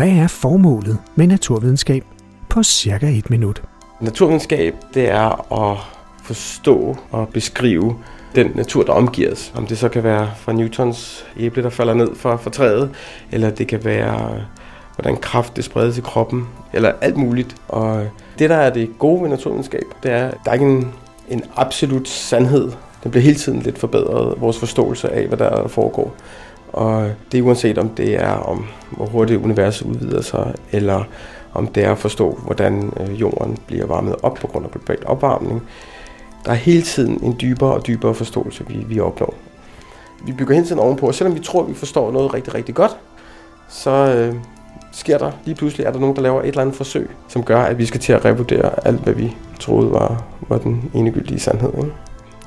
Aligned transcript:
hvad 0.00 0.08
er 0.10 0.26
formålet 0.26 0.98
med 1.14 1.26
naturvidenskab 1.26 2.04
på 2.48 2.62
cirka 2.62 3.06
et 3.06 3.30
minut. 3.30 3.62
Naturvidenskab, 4.00 4.74
det 4.94 5.10
er 5.10 5.52
at 5.70 5.78
forstå 6.22 6.96
og 7.10 7.28
beskrive 7.28 7.96
den 8.34 8.52
natur, 8.54 8.82
der 8.82 8.92
omgiver 8.92 9.32
os. 9.32 9.52
Om 9.56 9.66
det 9.66 9.78
så 9.78 9.88
kan 9.88 10.04
være 10.04 10.30
fra 10.36 10.52
Newtons 10.52 11.26
æble, 11.36 11.62
der 11.62 11.70
falder 11.70 11.94
ned 11.94 12.14
fra, 12.16 12.36
fra 12.36 12.50
træet, 12.50 12.90
eller 13.32 13.50
det 13.50 13.68
kan 13.68 13.84
være, 13.84 14.40
hvordan 14.94 15.16
kraft 15.16 15.56
det 15.56 15.64
spredes 15.64 15.98
i 15.98 16.00
kroppen, 16.00 16.48
eller 16.72 16.92
alt 17.00 17.16
muligt. 17.16 17.56
Og 17.68 18.06
det, 18.38 18.50
der 18.50 18.56
er 18.56 18.70
det 18.70 18.90
gode 18.98 19.22
ved 19.22 19.28
naturvidenskab, 19.28 19.84
det 20.02 20.10
er, 20.10 20.28
at 20.28 20.34
der 20.44 20.50
er 20.50 20.54
ikke 20.54 20.66
en, 20.66 20.92
en 21.28 21.44
absolut 21.56 22.08
sandhed. 22.08 22.72
Den 23.02 23.10
bliver 23.10 23.24
hele 23.24 23.36
tiden 23.36 23.60
lidt 23.60 23.78
forbedret, 23.78 24.40
vores 24.40 24.58
forståelse 24.58 25.08
af, 25.12 25.26
hvad 25.26 25.38
der 25.38 25.68
foregår. 25.68 26.14
Og 26.72 27.10
det 27.32 27.38
er 27.38 27.42
uanset 27.42 27.78
om 27.78 27.88
det 27.88 28.14
er 28.14 28.32
om, 28.32 28.66
hvor 28.90 29.06
hurtigt 29.06 29.42
universet 29.42 29.86
udvider 29.86 30.22
sig, 30.22 30.54
eller 30.72 31.04
om 31.54 31.66
det 31.66 31.84
er 31.84 31.92
at 31.92 31.98
forstå, 31.98 32.38
hvordan 32.44 32.92
øh, 33.00 33.20
jorden 33.20 33.58
bliver 33.66 33.86
varmet 33.86 34.16
op 34.22 34.34
på 34.34 34.46
grund 34.46 34.64
af 34.64 34.70
global 34.70 35.06
opvarmning. 35.06 35.62
Der 36.44 36.50
er 36.50 36.54
hele 36.54 36.82
tiden 36.82 37.24
en 37.24 37.36
dybere 37.40 37.74
og 37.74 37.86
dybere 37.86 38.14
forståelse, 38.14 38.64
vi, 38.68 38.84
vi 38.88 39.00
opnår. 39.00 39.34
Vi 40.26 40.32
bygger 40.32 40.54
hele 40.54 40.66
tiden 40.66 40.80
ovenpå, 40.80 41.06
og 41.06 41.14
selvom 41.14 41.34
vi 41.34 41.40
tror, 41.40 41.62
at 41.62 41.68
vi 41.68 41.74
forstår 41.74 42.12
noget 42.12 42.34
rigtig, 42.34 42.54
rigtig 42.54 42.74
godt, 42.74 42.96
så 43.68 43.90
øh, 43.90 44.34
sker 44.92 45.18
der 45.18 45.30
lige 45.44 45.54
pludselig, 45.54 45.86
er 45.86 45.92
der 45.92 45.98
nogen, 45.98 46.16
der 46.16 46.22
laver 46.22 46.40
et 46.40 46.48
eller 46.48 46.60
andet 46.60 46.76
forsøg, 46.76 47.10
som 47.28 47.42
gør, 47.42 47.62
at 47.62 47.78
vi 47.78 47.86
skal 47.86 48.00
til 48.00 48.12
at 48.12 48.24
revurdere 48.24 48.86
alt, 48.86 49.00
hvad 49.00 49.12
vi 49.12 49.36
troede 49.60 49.92
var, 49.92 50.24
var 50.48 50.58
den 50.58 50.90
enegyldige 50.94 51.40
sandhed. 51.40 51.72
Ikke? 51.78 51.92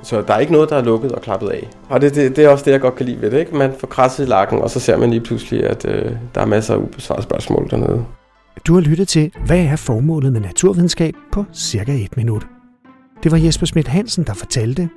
Så 0.04 0.22
der 0.22 0.34
er 0.34 0.40
ikke 0.40 0.54
noget, 0.54 0.70
der 0.70 0.76
er 0.76 0.84
lukket 0.84 1.12
og 1.12 1.22
klappet 1.22 1.50
af. 1.50 1.70
Og 1.90 2.02
det, 2.02 2.16
det, 2.16 2.36
det 2.36 2.46
er 2.46 2.50
også 2.50 2.66
det, 2.66 2.72
jeg 2.72 2.82
godt 2.82 2.96
kan 2.96 3.06
lide 3.06 3.22
ved 3.22 3.32
det. 3.32 3.40
Ikke? 3.40 3.56
Man 3.56 3.74
får 3.80 3.88
krasset 3.88 4.26
i 4.26 4.28
lakken, 4.28 4.62
og 4.62 4.70
så 4.70 4.80
ser 4.80 4.98
man 4.98 5.10
lige 5.10 5.22
pludselig, 5.22 5.64
at 5.64 5.86
øh, 5.86 6.12
der 6.36 6.42
er 6.42 6.46
masser 6.46 6.74
af 6.74 6.78
ubesvarede 6.78 7.24
spørgsmål 7.24 7.70
dernede. 7.70 8.06
Du 8.68 8.74
har 8.74 8.82
lyttet 8.82 9.08
til, 9.08 9.32
hvad 9.46 9.60
er 9.60 9.76
formålet 9.76 10.34
med 10.34 10.42
naturvidenskab 10.42 11.14
på 11.32 11.45
cirka 11.54 11.94
et 11.94 12.18
minut. 12.18 12.48
Det 13.23 13.32
var 13.32 13.38
Jesper 13.38 13.66
Schmidt 13.66 13.88
Hansen, 13.88 14.23
der 14.23 14.34
fortalte. 14.34 14.90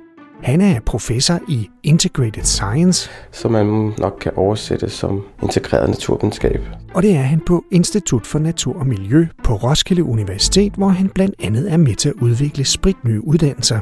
Han 0.43 0.61
er 0.61 0.79
professor 0.85 1.39
i 1.47 1.69
Integrated 1.83 2.43
Science. 2.43 3.09
Som 3.31 3.51
man 3.51 3.93
nok 3.97 4.17
kan 4.21 4.31
oversætte 4.35 4.89
som 4.89 5.23
integreret 5.43 5.89
naturvidenskab. 5.89 6.61
Og 6.93 7.03
det 7.03 7.15
er 7.15 7.21
han 7.21 7.41
på 7.45 7.63
Institut 7.71 8.27
for 8.27 8.39
Natur 8.39 8.79
og 8.79 8.87
Miljø 8.87 9.27
på 9.43 9.53
Roskilde 9.55 10.03
Universitet, 10.03 10.73
hvor 10.73 10.87
han 10.87 11.09
blandt 11.09 11.35
andet 11.39 11.71
er 11.71 11.77
med 11.77 11.95
til 11.95 12.09
at 12.09 12.15
udvikle 12.21 12.65
spritnye 12.65 13.27
uddannelser. 13.27 13.79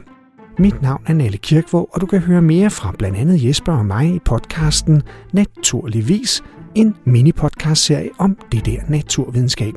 Mit 0.59 0.81
navn 0.81 1.03
er 1.07 1.13
Nalle 1.13 1.37
Kirkvåg, 1.37 1.89
og 1.93 2.01
du 2.01 2.05
kan 2.05 2.19
høre 2.19 2.41
mere 2.41 2.69
fra 2.69 2.91
blandt 2.97 3.17
andet 3.17 3.45
Jesper 3.45 3.73
og 3.73 3.85
mig 3.85 4.15
i 4.15 4.19
podcasten 4.19 5.03
Naturligvis, 5.33 6.43
en 6.75 6.95
mini-podcast-serie 7.05 8.09
om 8.17 8.37
det 8.51 8.65
der 8.65 8.79
naturvidenskab. 8.89 9.73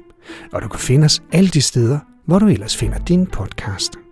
Og 0.52 0.62
du 0.62 0.68
kan 0.68 0.80
finde 0.80 1.04
os 1.04 1.22
alle 1.32 1.48
de 1.48 1.60
steder, 1.60 1.98
hvor 2.26 2.38
du 2.38 2.46
ellers 2.46 2.76
finder 2.76 2.98
din 2.98 3.26
podcast. 3.26 4.07